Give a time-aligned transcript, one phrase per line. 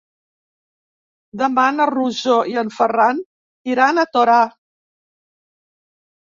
[1.41, 3.21] Demà na Rosó i en Ferran
[3.75, 4.39] iran a Torà.